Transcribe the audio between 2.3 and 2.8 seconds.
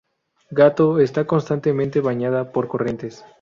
por